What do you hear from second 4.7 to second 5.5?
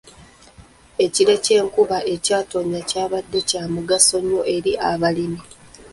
abalimi.